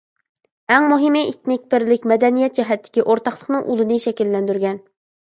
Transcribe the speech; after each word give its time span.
ئەڭ 0.71 0.87
مۇھىمى 0.91 1.21
ئېتنىك 1.25 1.69
بىرلىك 1.75 2.09
مەدەنىيەت 2.15 2.59
جەھەتتىكى 2.63 3.07
ئورتاقلىقنىڭ 3.07 3.65
ئۇلىنى 3.71 4.03
شەكىللەندۈرگەن. 4.11 4.87